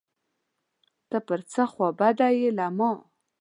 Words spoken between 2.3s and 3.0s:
یې له ما